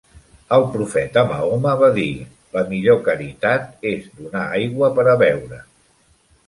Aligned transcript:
El 0.55 0.63
profeta 0.75 1.23
Mahoma 1.31 1.73
va 1.83 1.89
dir 1.99 2.07
"La 2.57 2.65
millor 2.73 2.99
caritat 3.11 3.87
és 3.95 4.09
donar 4.23 4.49
aigua 4.63 4.93
per 4.99 5.11
a 5.15 5.19
beure". 5.27 5.67